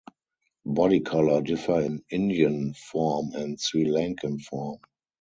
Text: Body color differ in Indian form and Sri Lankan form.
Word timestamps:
Body 0.65 0.99
color 1.01 1.43
differ 1.43 1.81
in 1.81 2.01
Indian 2.09 2.73
form 2.73 3.33
and 3.35 3.61
Sri 3.61 3.85
Lankan 3.85 4.41
form. 4.41 4.79